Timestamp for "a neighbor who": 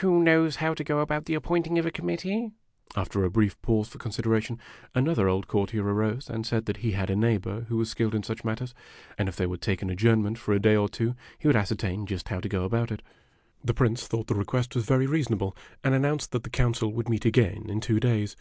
7.08-7.76